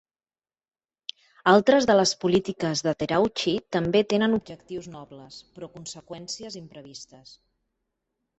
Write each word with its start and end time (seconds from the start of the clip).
Altres 1.51 1.87
de 1.91 1.95
les 1.99 2.13
polítiques 2.25 2.81
de 2.87 2.93
Terauchi 3.03 3.53
també 3.77 4.01
tenien 4.15 4.39
objectius 4.39 4.89
nobles, 4.97 5.39
però 5.59 5.71
conseqüències 5.77 6.59
imprevistes. 6.65 7.37